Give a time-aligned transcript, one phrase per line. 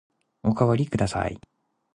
[0.41, 1.39] おかわりください。